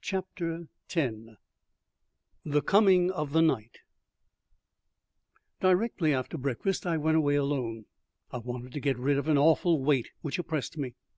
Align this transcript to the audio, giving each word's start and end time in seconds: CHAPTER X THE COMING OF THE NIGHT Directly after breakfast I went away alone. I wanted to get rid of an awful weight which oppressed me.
CHAPTER 0.00 0.68
X 0.96 1.14
THE 2.46 2.62
COMING 2.62 3.10
OF 3.10 3.32
THE 3.32 3.42
NIGHT 3.42 3.80
Directly 5.60 6.14
after 6.14 6.38
breakfast 6.38 6.86
I 6.86 6.96
went 6.96 7.18
away 7.18 7.34
alone. 7.34 7.84
I 8.30 8.38
wanted 8.38 8.72
to 8.72 8.80
get 8.80 8.96
rid 8.96 9.18
of 9.18 9.28
an 9.28 9.36
awful 9.36 9.84
weight 9.84 10.08
which 10.22 10.38
oppressed 10.38 10.78
me. 10.78 10.94